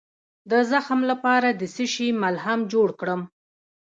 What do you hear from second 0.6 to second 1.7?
زخم لپاره د